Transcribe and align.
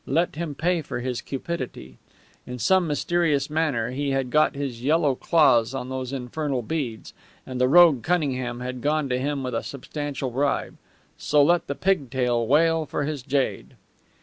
Let 0.07 0.35
him 0.35 0.55
pay 0.55 0.81
for 0.81 0.99
his 1.01 1.21
cupidity. 1.21 1.99
In 2.47 2.57
some 2.57 2.87
mysterious 2.87 3.51
manner 3.51 3.91
he 3.91 4.09
had 4.09 4.31
got 4.31 4.55
his 4.55 4.81
yellow 4.81 5.13
claws 5.13 5.75
on 5.75 5.89
those 5.89 6.11
infernal 6.11 6.63
beads, 6.63 7.13
and 7.45 7.61
the 7.61 7.67
rogue 7.67 8.01
Cunningham 8.01 8.61
had 8.61 8.81
gone 8.81 9.09
to 9.09 9.19
him 9.19 9.43
with 9.43 9.53
a 9.53 9.61
substantial 9.61 10.31
bribe. 10.31 10.75
So 11.19 11.43
let 11.43 11.67
the 11.67 11.75
pigtail 11.75 12.47
wail 12.47 12.87
for 12.87 13.03
his 13.03 13.21
jade. 13.21 13.75